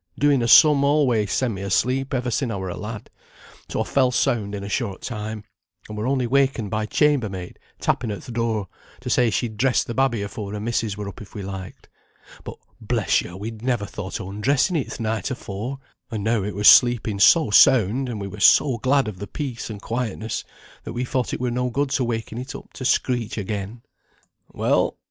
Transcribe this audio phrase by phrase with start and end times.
[0.17, 3.11] Doing a sum alway sent me asleep ever sin' I were a lad;
[3.69, 5.43] so I fell sound in a short time,
[5.87, 8.67] and were only wakened by chambermaid tapping at th' door,
[9.01, 11.87] to say she'd dress the babby afore her missis were up if we liked.
[12.43, 15.77] But bless yo', we'd never thought o' undressing it th' night afore,
[16.09, 19.69] and now it were sleeping so sound, and we were so glad o' the peace
[19.69, 20.43] and quietness,
[20.83, 23.83] that we thought it were no good to waken it up to screech again.
[24.51, 24.97] "Well!